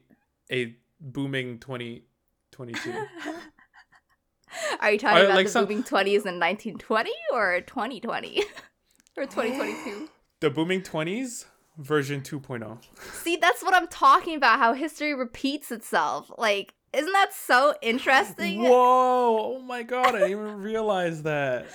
[0.50, 2.92] a booming 2022.
[4.80, 8.42] Are you talking Are, about like, the some- booming twenties in 1920 or 2020
[9.16, 10.08] or 2022?
[10.40, 12.38] the booming 20s version oh.
[12.38, 12.78] 2.0.
[13.12, 14.58] See, that's what I'm talking about.
[14.58, 16.30] How history repeats itself.
[16.38, 18.62] Like, isn't that so interesting?
[18.62, 19.56] Whoa!
[19.56, 20.14] Oh my god!
[20.14, 21.66] I didn't even realize that.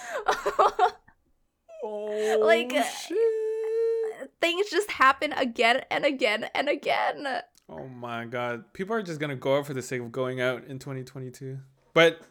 [1.83, 4.31] Oh, Like, uh, shit.
[4.41, 7.27] Things just happen again and again and again.
[7.69, 8.71] Oh my god!
[8.73, 11.59] People are just gonna go out for the sake of going out in 2022.
[11.93, 12.21] But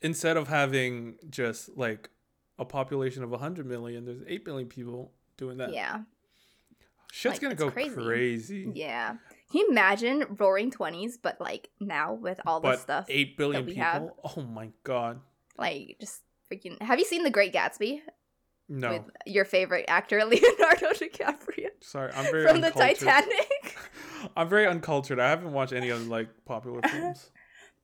[0.00, 2.08] instead of having just like
[2.58, 5.72] a population of 100 million, there's 8 billion people doing that.
[5.72, 6.02] Yeah,
[7.10, 7.94] Shit's Like, gonna go crazy.
[7.94, 8.72] crazy.
[8.74, 9.16] yeah.
[9.50, 13.06] Can you imagine roaring 20s, but like now with all the But stuff?
[13.08, 13.82] 8 billion people?
[13.82, 14.10] have.
[14.36, 15.20] Oh my god.
[15.58, 16.20] Like, just
[16.50, 16.80] freaking.
[16.82, 18.00] Have you seen The Great Gatsby?
[18.74, 23.06] No, with your favorite actor Leonardo DiCaprio sorry, I'm very from the uncultured.
[23.06, 23.76] Titanic.
[24.36, 25.20] I'm very uncultured.
[25.20, 27.30] I haven't watched any of like popular films.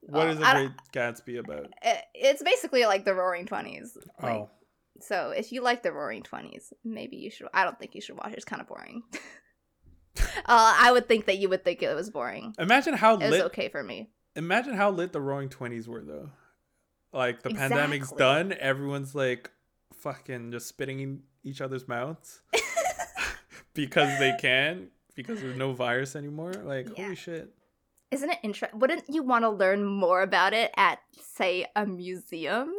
[0.00, 1.66] What Oh, is The Great Gatsby about?
[2.14, 3.98] It's basically like the Roaring Twenties.
[4.22, 4.50] Like, Oh,
[5.00, 7.48] So if you like the Roaring Twenties, maybe you should.
[7.52, 8.36] I don't think you should watch it.
[8.36, 9.02] It's kind of boring.
[10.16, 12.54] uh, I would think that you would think it was boring.
[12.58, 13.42] imagine how It was lit.
[13.46, 14.08] okay for me.
[14.36, 16.30] Imagine how lit the Roaring Twenties were though.
[17.12, 19.50] Like the pandemic's done, everyone's like
[19.98, 22.42] fucking just spitting in each other's mouths
[23.74, 26.52] because they can because there's no virus anymore.
[26.52, 27.04] Like Yeah.
[27.04, 27.52] holy shit.
[28.10, 28.78] Isn't it interesting?
[28.78, 32.72] Wouldn't you want to learn more about it at, say, a museum?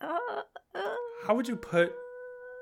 [0.00, 0.06] Uh,
[0.74, 0.80] uh,
[1.26, 1.92] How would you put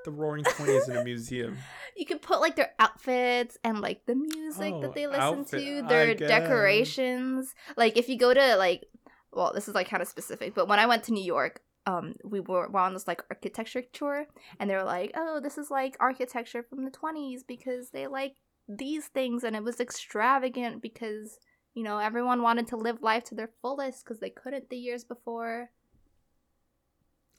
[0.06, 1.58] the Roaring Twenties in a museum?
[1.96, 5.60] you could put like their outfits and like the music Oh, that they listen outfit,
[5.60, 7.54] to, their decorations.
[7.76, 8.86] Like if you go to like,
[9.32, 12.14] well, this is like kind of specific, but when I went to New York, um,
[12.24, 14.26] we were, were on this like architecture tour,
[14.58, 18.34] and they were like, "Oh, this is like architecture from the '20s because they like
[18.68, 21.38] these things, and it was extravagant because."
[21.72, 25.04] You know, everyone wanted to live life to their fullest because they couldn't the years
[25.04, 25.70] before.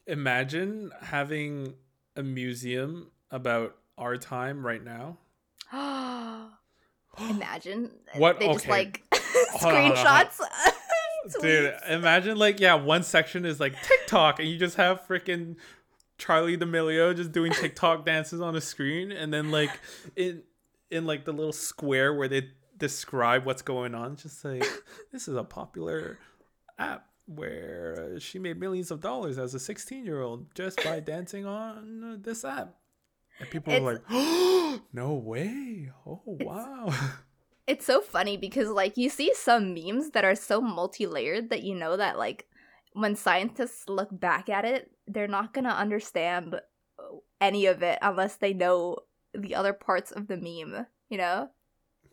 [0.07, 1.73] Imagine having
[2.15, 5.17] a museum about our time right now.
[7.19, 8.71] Imagine What- they just okay.
[8.71, 9.03] like
[9.51, 10.25] Hold on, hold on, hold on.
[10.25, 10.71] screenshots.
[11.41, 15.55] Dude, imagine like yeah, one section is like TikTok, and you just have freaking
[16.17, 19.71] Charlie D'Amelio just doing TikTok dances on a screen, and then like
[20.15, 20.43] in
[20.89, 24.65] in like the little square where they describe what's going on, just like
[25.11, 26.17] this is a popular
[26.79, 31.45] app where she made millions of dollars as a 16 year old just by dancing
[31.45, 32.75] on this app.
[33.39, 35.91] And people are It's- like, oh, no way.
[36.05, 36.93] Oh, wow.
[37.71, 41.73] It's so funny because like you see some memes that are so multi-layered that you
[41.73, 42.45] know that like
[42.91, 46.59] when scientists look back at it, they're not going to understand
[47.39, 48.97] any of it unless they know
[49.33, 51.49] the other parts of the meme, you know?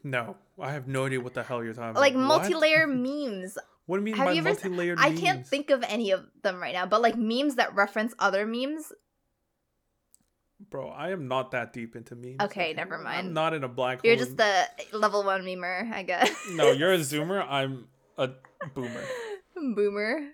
[0.04, 2.00] no, I have no idea what the hell you're talking about.
[2.00, 3.58] Like multi-layer memes.
[3.86, 5.18] What do you mean Have by you ever multi-layered memes?
[5.18, 8.46] I can't think of any of them right now, but like memes that reference other
[8.46, 8.92] memes.
[10.70, 12.40] Bro, I am not that deep into memes.
[12.40, 13.28] Okay, never mind.
[13.28, 14.24] I'm not in a black You're hole.
[14.24, 16.30] just the level 1 memer, I guess.
[16.50, 17.44] No, you're a zoomer.
[17.48, 18.30] I'm a
[18.74, 19.04] boomer.
[19.54, 20.28] boomer.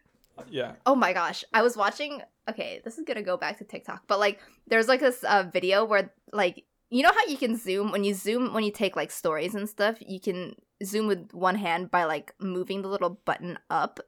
[0.48, 0.72] Yeah.
[0.86, 2.22] Oh my gosh, I was watching.
[2.48, 5.84] Okay, this is gonna go back to TikTok, but like, there's like this uh, video
[5.84, 9.10] where like, you know how you can zoom when you zoom when you take like
[9.10, 13.58] stories and stuff, you can zoom with one hand by like moving the little button
[13.70, 14.00] up.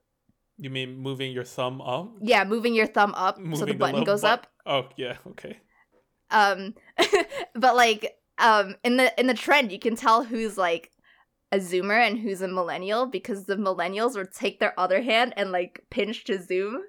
[0.59, 2.15] You mean moving your thumb up?
[2.21, 4.47] Yeah, moving your thumb up so the button little goes bu- up.
[4.65, 5.17] Oh, yeah.
[5.29, 5.59] Okay.
[6.31, 6.75] Um,
[7.55, 10.91] but like, um, in the in the trend, you can tell who's like
[11.53, 15.53] a zoomer and who's a millennial because the millennials will take their other hand and
[15.53, 16.83] like pinch to zoom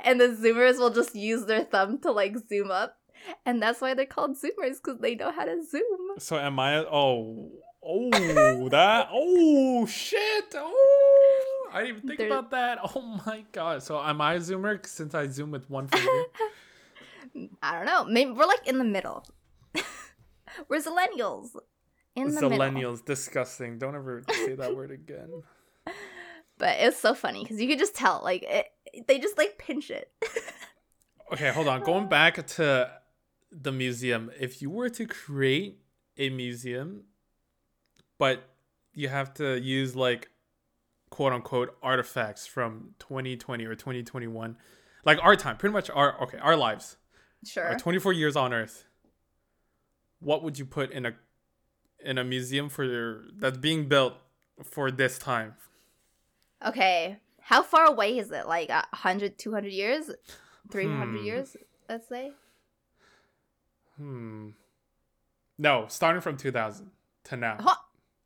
[0.00, 2.96] and the zoomers will just use their thumb to like zoom up
[3.44, 6.78] and that's why they're called zoomers because they know how to zoom So am I?
[6.78, 7.50] Oh,
[7.82, 9.08] oh, that.
[9.12, 10.54] Oh shit.
[10.54, 12.78] Oh, I didn't even think There- about that.
[12.94, 13.82] Oh my god.
[13.82, 16.08] So am I a zoomer since I zoom with one finger?
[17.62, 19.24] i don't know maybe we're like in the middle
[20.68, 21.50] we're zillennials
[22.16, 23.78] in the middle disgusting.
[23.78, 25.42] Don't ever say that word again.
[26.58, 28.66] but it's so funny because you could just tell like it,
[29.06, 30.10] they just like pinch it
[31.32, 31.82] Okay, hold on.
[31.82, 32.90] Going back to
[33.52, 35.78] the museum, if you were to create
[36.16, 37.02] a museum,
[38.18, 38.48] but
[38.94, 40.30] you have to use like
[41.10, 44.56] quote unquote artifacts from 2020 or 2021,
[45.04, 46.96] like our time, pretty much our okay, our lives,
[47.46, 48.84] sure our 24 years on Earth.
[50.20, 51.14] What would you put in a
[52.04, 54.14] in a museum for your that's being built
[54.64, 55.54] for this time?
[56.64, 57.18] Okay.
[57.40, 58.46] How far away is it?
[58.46, 60.10] Like a 100, 200 years?
[60.70, 61.24] 300 Hmm.
[61.24, 61.56] years,
[61.88, 62.32] let's say?
[63.96, 64.50] Hmm.
[65.56, 66.90] No, starting from 2000
[67.24, 67.56] to now.
[67.60, 67.74] Huh.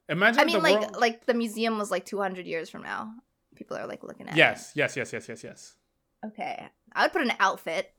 [0.08, 3.14] Imagine I mean, like, world- like the museum was like 200 years from now.
[3.54, 5.74] People are like looking at Yes, yes, yes, yes, yes, yes.
[6.22, 6.26] it.
[6.28, 6.68] Okay.
[6.92, 7.90] I would put an outfit,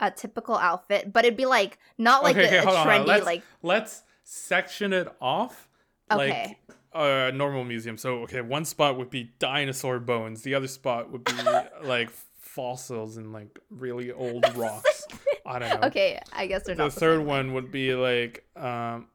[0.00, 2.86] a typical outfit, but it'd be like, not like okay, a, okay, a on.
[2.86, 5.68] trendy, Let's like, let's section it off
[6.10, 6.56] okay.
[6.64, 7.96] like a normal museum.
[7.96, 10.42] So okay, one spot would be dinosaur bones.
[10.42, 11.32] The other spot would be
[11.82, 15.06] like fossils and like really old rocks.
[15.44, 15.86] I don't know.
[15.88, 19.08] Okay, I guess they're The not the third one would be like um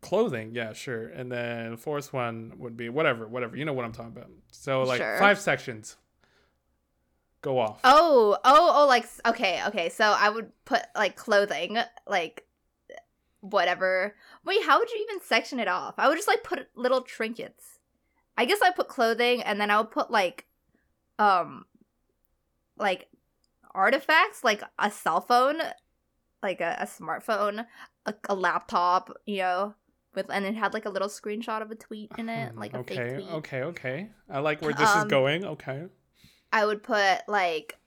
[0.00, 0.52] clothing.
[0.54, 1.08] Yeah, sure.
[1.08, 3.56] And then fourth one would be whatever, whatever.
[3.56, 4.30] You know what I'm talking about.
[4.50, 5.18] So like Sure.
[5.18, 5.96] five sections.
[7.42, 7.80] Go off.
[7.84, 9.88] Oh, oh, oh, like okay, okay.
[9.88, 12.46] So I would put like clothing, like
[13.40, 14.14] whatever.
[14.44, 15.94] Wait, how would you even section it off?
[15.98, 17.78] I would just like put little trinkets.
[18.36, 20.46] I guess I put clothing, and then I would put like,
[21.18, 21.64] um,
[22.76, 23.08] like
[23.74, 25.60] artifacts like a cell phone,
[26.42, 27.66] like a, a smartphone,
[28.06, 29.74] a, a laptop, you know,
[30.14, 32.78] with and it had like a little screenshot of a tweet in it, like a
[32.78, 33.30] okay, fake tweet.
[33.30, 34.10] okay, okay.
[34.28, 35.44] I like where this is Um, going.
[35.44, 35.84] Okay.
[36.52, 37.78] I would put like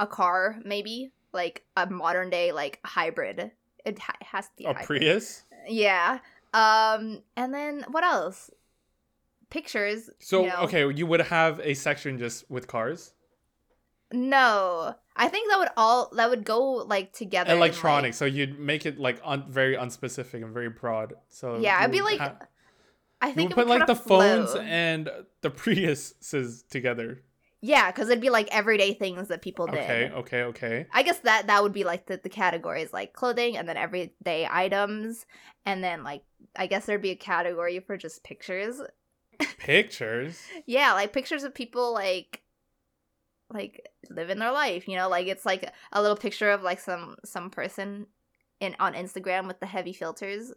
[0.00, 3.50] a car, maybe like a modern day like hybrid.
[3.84, 4.86] It ha- has to be A hybrid.
[4.86, 5.42] Prius.
[5.68, 6.18] Yeah.
[6.54, 8.50] Um, and then what else?
[9.50, 10.10] Pictures.
[10.18, 10.56] So you know.
[10.62, 13.12] okay, you would have a section just with cars,
[14.12, 17.52] No, I think that would all that would go like together.
[17.52, 18.16] in, like- electronics.
[18.16, 21.14] so you'd make it like un- very unspecific and very broad.
[21.28, 22.36] So Yeah, I'd be like, ha-
[23.20, 25.10] I you think would put like the kinda phones and
[25.42, 27.22] the Priuses together.
[27.62, 29.78] Yeah, because it'd be like everyday things that people did.
[29.78, 30.86] Okay, okay, okay.
[30.92, 34.46] I guess that that would be like the, the categories like clothing and then everyday
[34.50, 35.26] items
[35.64, 36.22] and then like
[36.54, 38.80] I guess there'd be a category for just pictures.
[39.58, 40.42] Pictures.
[40.66, 42.42] Yeah, like pictures of people like
[43.50, 47.16] like living their life, you know, like it's like a little picture of like some
[47.24, 48.06] some person
[48.60, 50.52] in on Instagram with the heavy filters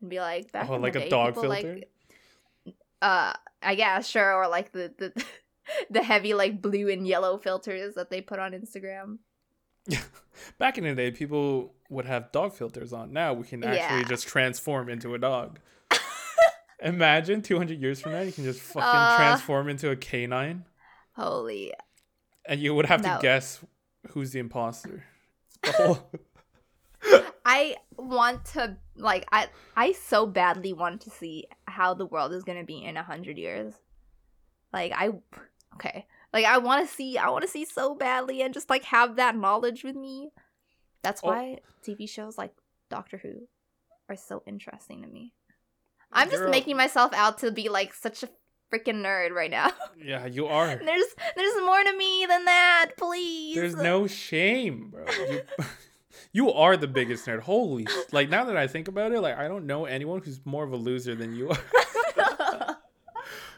[0.00, 1.74] and be like back Oh, like a day, dog people, filter?
[1.74, 5.24] like uh I guess sure or like the the
[5.90, 9.18] the heavy like blue and yellow filters that they put on Instagram.
[10.58, 13.12] Back in the day, people would have dog filters on.
[13.12, 14.08] Now we can actually Yeah.
[14.08, 15.58] just transform into a dog.
[16.82, 19.16] Imagine 200 years from now, you can just fucking Uh.
[19.16, 20.64] transform into a canine,
[21.14, 21.72] Holy
[22.44, 23.16] and you would have No.
[23.16, 23.60] to guess
[24.10, 25.04] who's the imposter.
[25.62, 26.10] The whole-
[27.44, 32.42] I want to like I I so badly want to see how the world is
[32.44, 33.74] gonna be in a hundred years.
[34.72, 35.10] Like I
[35.74, 36.06] okay.
[36.32, 39.84] Like I wanna see I wanna see so badly and just like have that knowledge
[39.84, 40.30] with me.
[41.02, 41.28] That's Oh.
[41.28, 42.52] why TV shows like
[42.90, 43.48] Doctor Who
[44.08, 45.32] are so interesting to me.
[46.04, 48.28] Oh, I'm just making myself out to be like such a
[48.72, 49.70] freaking nerd right now.
[50.02, 50.76] yeah, you are.
[50.76, 51.04] there's
[51.36, 53.54] there's more to me than that, please.
[53.54, 55.04] There's no shame, bro.
[55.30, 55.40] You,
[56.32, 57.40] you are the biggest nerd.
[57.40, 60.64] Holy, like now that I think about it, like I don't know anyone who's more
[60.64, 61.58] of a loser than you are.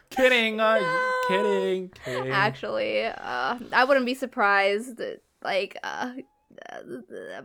[0.09, 1.11] kidding, uh, No.
[1.27, 2.31] kidding, kidding.
[2.31, 5.01] Actually, uh, I wouldn't be surprised.
[5.43, 6.13] Like, uh,
[6.71, 6.79] uh,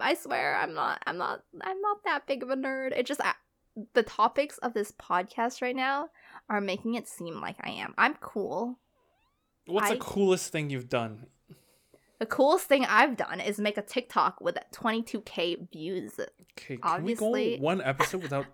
[0.00, 1.02] I swear, I'm not.
[1.06, 1.42] I'm not.
[1.60, 2.92] I'm not that big of a nerd.
[2.96, 3.32] It just uh,
[3.94, 6.08] the topics of this podcast right now
[6.48, 7.94] are making it seem like I am.
[7.98, 8.78] I'm cool.
[9.66, 11.26] What's I- the coolest thing you've done?
[12.18, 16.20] The coolest thing I've done is make a TikTok with 22k views.
[16.58, 18.44] Okay, can Obviously- we go one episode without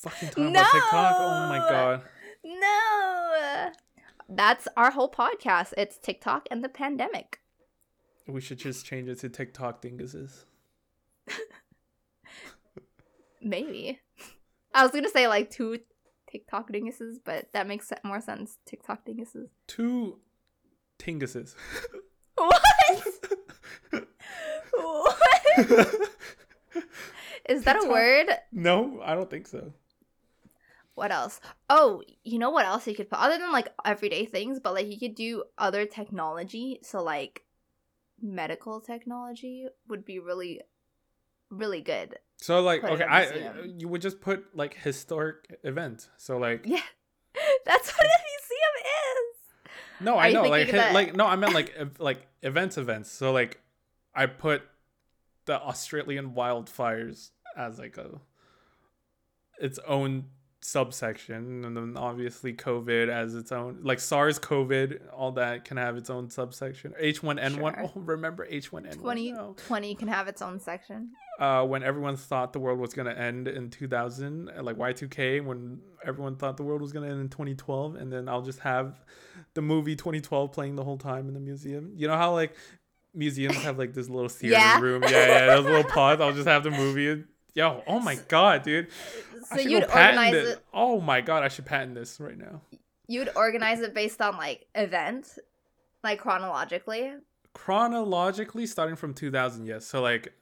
[0.00, 1.16] fucking talking about TikTok?
[1.18, 2.02] Oh my god.
[2.44, 3.70] No,
[4.28, 5.72] that's our whole podcast.
[5.76, 7.40] It's TikTok and the pandemic.
[8.26, 10.44] We should just change it to TikTok dinguses.
[13.42, 13.98] Maybe.
[14.74, 15.80] I was gonna say like two
[16.30, 18.58] TikTok dinguses, but that makes more sense.
[18.66, 19.48] TikTok dinguses.
[19.66, 20.18] Two
[20.98, 21.54] tinguses.
[22.36, 22.62] What?
[24.72, 25.18] what?
[27.48, 28.28] Is that a word?
[28.52, 29.72] no, I don't think so.
[31.00, 31.40] What else?
[31.70, 34.86] Oh, you know what else you could put other than like everyday things, but like
[34.86, 36.78] you could do other technology.
[36.82, 37.42] So like
[38.20, 40.60] medical technology would be really,
[41.48, 42.18] really good.
[42.36, 46.10] So like, okay, I you would just put like historic event.
[46.18, 46.82] So like, Yeah,
[47.64, 50.00] that's what a museum is.
[50.00, 53.10] no, I know, like, hi- like no, I meant like like events, events.
[53.10, 53.58] So like,
[54.14, 54.64] I put
[55.46, 58.20] the Australian wildfires as like a
[59.58, 60.26] its own
[60.62, 65.96] subsection, and then obviously COVID as its own, like SARS, COVID, all that can have
[65.96, 66.92] its own subsection.
[66.98, 67.74] H one N one.
[67.74, 67.84] Sure.
[67.94, 69.16] Oh, remember H one N one?
[69.16, 69.34] 20,
[69.66, 71.10] 20 can have its own section.
[71.38, 75.44] uh, when everyone thought the world was going to end in 2000, uh, like Y2K,
[75.44, 78.58] when everyone thought the world was going to end in 2012, and then I'll just
[78.60, 79.02] have
[79.54, 81.92] the movie 2012 playing the whole time in the museum.
[81.96, 82.54] You know how like
[83.14, 84.78] museums have like this little theater Yeah.
[84.80, 85.02] room?
[85.04, 86.20] Yeah, yeah, those little pods.
[86.20, 87.24] I'll just have the movie.
[87.54, 88.88] Yo, oh my god, dude!
[89.44, 90.48] So you'd organize this.
[90.56, 90.64] it.
[90.72, 92.60] Oh my god, I should patent this right now.
[93.08, 95.38] You'd organize it based on like event,
[96.04, 97.12] like chronologically.
[97.52, 99.84] Chronologically, starting from 2000, yes.
[99.84, 100.32] So like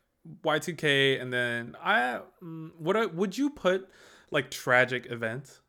[0.45, 3.89] Y2K, and then I mm, would I would you put
[4.31, 5.61] like tragic events?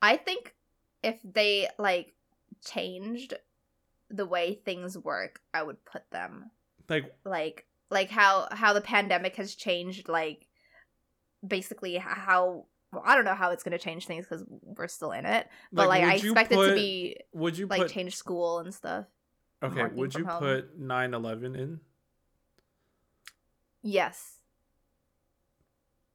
[0.00, 0.54] I think
[1.02, 2.14] if they like
[2.64, 3.34] changed
[4.08, 6.50] the way things work, I would put them
[6.88, 10.46] Like like like how how the pandemic has changed like
[11.46, 15.12] basically how well, I don't know how it's going to change things cuz we're still
[15.12, 17.90] in it, but like, I would you expect it to be Would you like put
[17.90, 19.06] change school and stuff.
[19.62, 19.86] okay?
[19.94, 20.38] Would you home.
[20.40, 21.80] put 9/11 in?
[23.82, 24.40] Yes,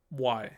[0.10, 0.52] Why?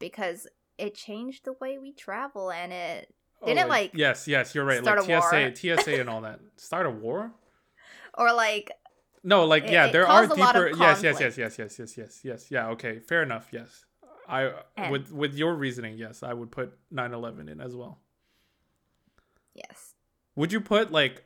[0.00, 0.46] because
[0.78, 4.82] it changed the way we travel and it Didn't Oh, like, yes, yes, you're right.
[4.82, 5.54] Like a TSA, war?
[5.54, 6.40] TSA, and all that.
[6.56, 7.32] Start a war?
[8.18, 8.70] or like
[9.22, 10.78] No, like It- yeah, it there are caused a lot of deeper.
[10.82, 12.50] Yes, yes, yes, yes, yes, yes, yes, yes.
[12.50, 13.48] Yeah, okay, fair enough.
[13.52, 13.84] Yes,
[14.28, 18.00] I And- with with your reasoning, yes, I would put 9/11 in as well.
[19.54, 19.94] yes.
[20.36, 21.24] Would you put like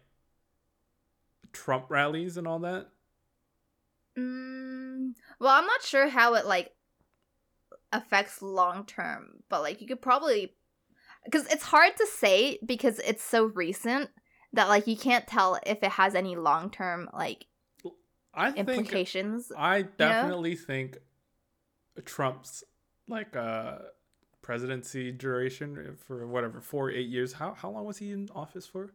[1.53, 2.89] Trump rallies and all that?
[4.17, 6.75] Mm, well, I'm not sure how it like
[7.93, 10.57] affects long term, but like you could probably
[11.25, 14.11] because it's hard to say because it's so recent
[14.53, 17.47] that like you can't tell if it has any long term like
[18.37, 19.53] I think implications.
[19.57, 20.99] I definitely think
[22.05, 22.65] Trump's
[23.09, 23.79] like uh
[24.43, 27.33] presidency duration for whatever four eight years.
[27.35, 28.93] How how long was he in office for?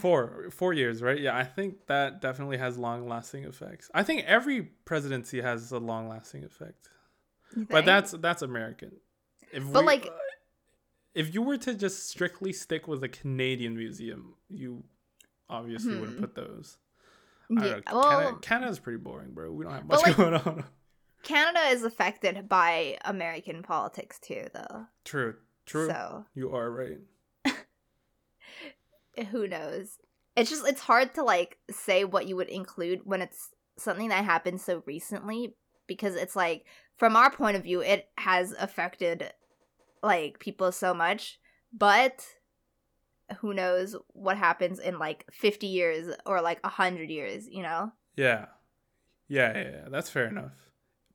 [0.00, 1.20] Four four years, right?
[1.20, 3.90] Yeah, I think that definitely has long lasting effects.
[3.94, 6.88] I think every presidency has a long lasting effect,
[7.68, 8.92] but that's that's American.
[9.52, 10.10] If But, we- like- uh,
[11.12, 14.84] if you were to just strictly stick with a Canadian museum, you
[15.48, 16.24] obviously wouldn't Hmm.
[16.24, 16.78] put those.
[17.58, 17.80] I Yeah, know.
[17.92, 19.52] well, Canada, Canada's pretty boring, bro.
[19.52, 20.64] We don't have much like- going on.
[21.22, 24.86] Canada is affected by American politics too, though.
[25.04, 25.34] True,
[25.66, 25.86] true.
[25.88, 26.98] So You are right.
[29.30, 29.98] who knows?
[30.36, 34.24] It's just it's hard to like say what you would include when it's something that
[34.24, 35.54] happened so recently
[35.86, 36.64] because it's like
[36.96, 39.32] from our point of view it has affected
[40.02, 41.38] like people so much,
[41.72, 42.24] but
[43.38, 47.92] who knows what happens in like 50 years or like 100 years, you know?
[48.16, 48.46] Yeah.
[49.28, 49.88] Yeah, yeah, yeah.
[49.90, 50.52] That's fair enough.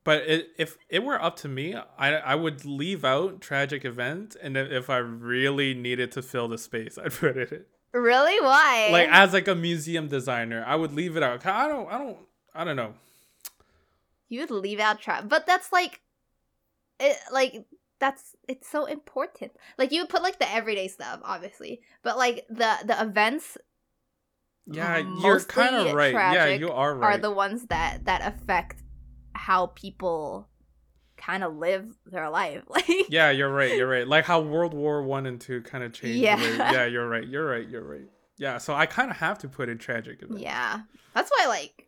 [0.04, 4.36] But it, if it were up to me, I I would leave out tragic event,
[4.42, 7.52] and if if I really needed to fill the space, I'd put it.
[7.52, 7.66] in.
[8.02, 8.40] Really?
[8.40, 8.90] Why?
[8.92, 11.46] Like as like a museum designer, I would leave it out.
[11.46, 12.18] I don't, I don't,
[12.54, 12.94] I don't know.
[14.30, 16.02] you would leave out trap but that's like
[17.00, 17.66] it like
[18.00, 22.46] that's it's so important like you would put like the everyday stuff obviously but like
[22.50, 23.58] the the events
[24.66, 26.14] Yeah, uh, you're kind of right.
[26.14, 27.16] Yeah, you are right.
[27.16, 28.82] are the ones that that affect
[29.34, 30.50] how people
[31.18, 33.76] kind of live their life like Yeah, you're right.
[33.78, 34.08] You're right.
[34.08, 36.20] Like how World War One and Two kind of changed.
[36.20, 36.40] Yeah.
[36.72, 37.28] Yeah, you're right.
[37.28, 37.68] You're right.
[37.70, 38.10] You're right.
[38.38, 40.40] Yeah, so I kind of have to put in tragic event.
[40.42, 40.82] yeah
[41.14, 41.88] that's why like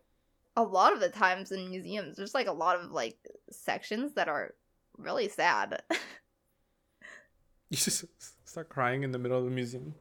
[0.56, 3.18] a lot of the times in museums there's like a lot of like
[3.50, 4.54] sections that are
[4.98, 5.82] really sad
[7.70, 8.04] You just
[8.46, 9.94] start crying in the middle of the museum.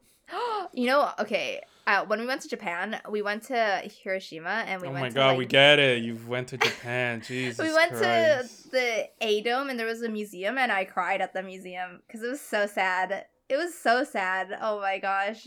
[0.73, 1.61] you know, okay.
[1.85, 5.09] Uh, when we went to Japan, we went to Hiroshima and we oh went my
[5.09, 6.01] to god, like, we get it.
[6.01, 7.21] You went to Japan.
[7.27, 7.59] Jesus.
[7.65, 8.63] we went Christ.
[8.63, 12.01] to the A Dome and there was a museum and I cried at the museum
[12.07, 13.25] because it was so sad.
[13.49, 14.57] It was so sad.
[14.61, 15.45] Oh my gosh.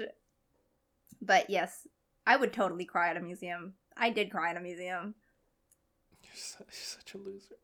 [1.22, 1.86] But yes,
[2.26, 3.74] I would totally cry at a museum.
[3.96, 5.14] I did cry at a museum.
[6.22, 7.56] You're, su- you're such a loser.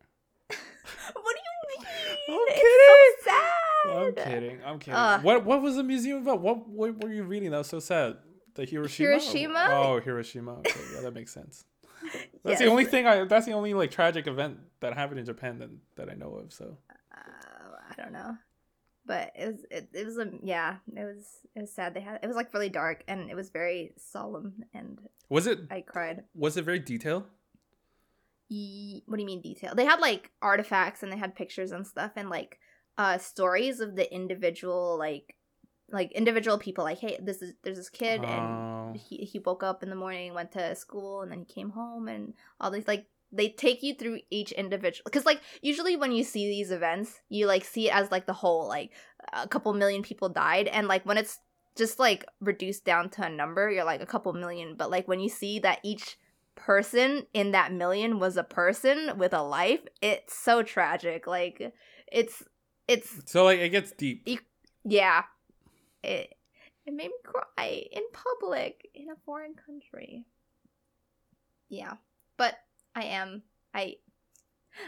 [1.13, 1.87] What do you mean?
[2.29, 3.97] I'm It's so sad.
[3.97, 4.59] I'm kidding.
[4.65, 4.93] I'm kidding.
[4.95, 5.23] Ugh.
[5.23, 6.41] what What was the museum about?
[6.41, 8.17] What What were you reading that was so sad?
[8.55, 9.09] The Hiroshima.
[9.09, 9.67] Hiroshima?
[9.71, 10.53] Oh, Hiroshima.
[10.59, 11.63] Okay, yeah, that makes sense.
[12.43, 13.25] That's the only thing I.
[13.25, 16.51] That's the only like tragic event that happened in Japan that that I know of.
[16.53, 16.77] So
[17.15, 17.15] uh,
[17.89, 18.35] I don't know,
[19.05, 21.25] but it was it, it was a yeah it was
[21.55, 21.93] it was sad.
[21.93, 25.59] They had it was like really dark and it was very solemn and was it
[25.69, 26.23] I cried.
[26.33, 27.25] was it very detailed?
[28.49, 29.73] What do you mean detail?
[29.75, 32.59] They had like artifacts and they had pictures and stuff and like
[32.97, 35.35] uh stories of the individual like
[35.91, 38.27] like individual people like hey this is there's this kid Oh.
[38.27, 41.69] and he, he woke up in the morning went to school and then he came
[41.69, 46.11] home and all these like they take you through each individual because like usually when
[46.11, 48.91] you see these events you like see it as like the whole like
[49.33, 51.39] a couple million people died and like when it's
[51.75, 55.19] just like reduced down to a number you're like a couple million but like when
[55.19, 56.17] you see that each
[56.57, 61.73] person in that million was a person with a life it's so tragic like
[62.11, 62.43] it's
[62.87, 64.27] it's So like it gets deep.
[64.83, 65.23] yeah.
[66.03, 66.33] It
[66.85, 70.25] it made me cry in public in a foreign country.
[71.69, 71.93] Yeah
[72.37, 72.55] but
[72.95, 73.41] i am
[73.73, 73.95] i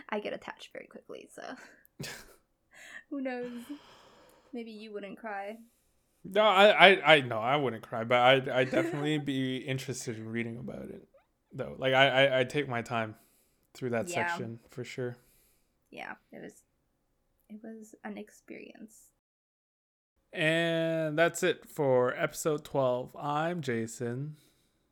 [0.10, 1.44] i get attached very quickly so.
[3.10, 3.50] Who knows?
[4.54, 5.58] Maybe you wouldn't cry.
[6.24, 10.30] No, I, I, I no, I wouldn't cry, but I, I definitely be interested in
[10.30, 11.08] reading about it,
[11.54, 11.76] though.
[11.78, 13.16] Like I, I, I take my time
[13.74, 14.28] through that Yeah.
[14.28, 15.16] section for sure.
[15.92, 16.54] yeah it was
[17.50, 19.12] it was an experience
[20.32, 23.16] And that's it for episode twelve.
[23.16, 24.36] I'm Jason,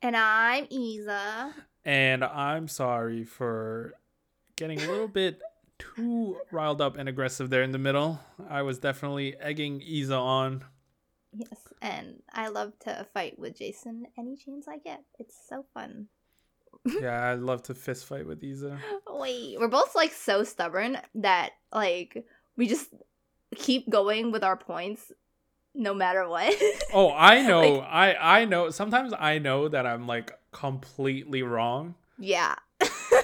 [0.02, 1.54] and i'm isa
[1.86, 3.94] and I'm sorry for
[4.56, 5.40] getting a little bit
[5.80, 8.20] too riled up and aggressive there in the middle.
[8.50, 10.64] I was definitely egging Isa on.
[11.34, 16.08] yes and i love to fight with jason any chance i get it's so fun
[17.02, 18.80] Yeah, I'd love to fist fight with Isa.
[19.10, 22.26] Wait, we're both like so stubborn that like
[22.56, 22.90] we just
[23.56, 25.12] keep going with our points
[25.74, 26.56] no matter what.
[26.94, 27.62] Oh, I know.
[27.80, 28.70] Like- I I know.
[28.70, 32.56] Sometimes I know that I'm like completely wrong yeah.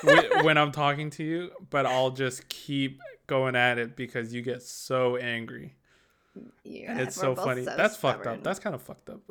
[0.03, 4.41] whe- when I'm talking to you, but I'll just keep going at it because you
[4.41, 5.75] get so angry.
[6.63, 7.63] Yeah, it's so funny.
[7.63, 8.43] That's fucked up.
[8.43, 9.21] That's kind of fucked up.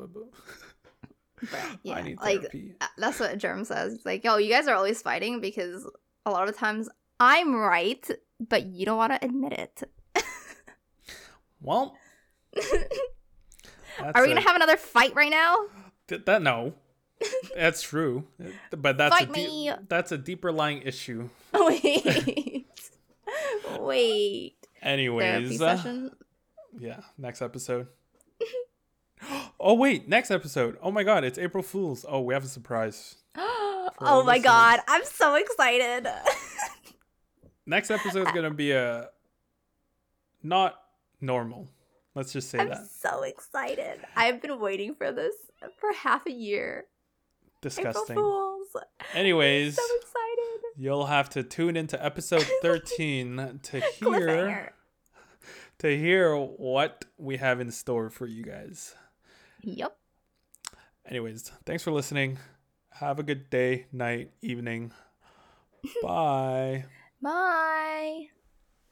[1.50, 2.74] But, yeah, I need like therapy.
[2.80, 3.94] uh, that's what Germ says.
[3.94, 5.88] He's like, yo, you guys are always fighting because
[6.24, 6.88] a lot of times
[7.18, 8.08] I'm right,
[8.40, 9.82] but you don't want to admit it.
[11.60, 11.96] Well,
[14.00, 15.56] Are we gonna have another fight right now?
[16.08, 16.74] Th- that no
[17.54, 18.26] that's true
[18.70, 22.66] but that's Fight a deep, that's a deeper lying issue Wait,
[23.78, 24.56] wait.
[24.82, 26.08] Anyways uh,
[26.78, 27.86] yeah next episode
[29.60, 33.16] oh wait next episode oh my god it's april fools oh we have a surprise
[33.36, 36.06] oh my god, I'm so excited.
[37.66, 39.08] next episode is gonna be a
[40.42, 40.76] not
[41.20, 41.68] normal
[42.14, 42.78] let's just say that.
[42.78, 44.00] I'm so excited.
[44.16, 45.34] I've been waiting for this
[45.78, 46.84] for half a year.
[47.60, 48.84] disgusting April Fools.
[49.14, 50.60] anyways So excited.
[50.76, 54.72] you'll have to tune into episode 13 to hear
[55.78, 58.94] to hear what we have in store for you guys
[59.62, 59.96] Yep.
[61.06, 62.38] Anyways, thanks for listening.
[62.90, 64.92] Have a good day, night, evening.
[66.02, 66.84] Bye.
[67.20, 68.28] Bye.